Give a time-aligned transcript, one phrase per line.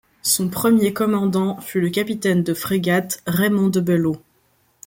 [0.23, 4.17] Son premier commandant fut le capitaine de frégate Raymond de Belot.